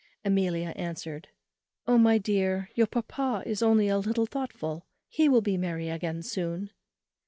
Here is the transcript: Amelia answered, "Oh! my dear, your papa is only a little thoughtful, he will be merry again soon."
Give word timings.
Amelia 0.25 0.69
answered, 0.69 1.27
"Oh! 1.85 1.99
my 1.99 2.17
dear, 2.17 2.71
your 2.73 2.87
papa 2.87 3.43
is 3.45 3.61
only 3.61 3.87
a 3.87 3.99
little 3.99 4.25
thoughtful, 4.25 4.87
he 5.07 5.29
will 5.29 5.41
be 5.41 5.57
merry 5.57 5.89
again 5.89 6.23
soon." 6.23 6.71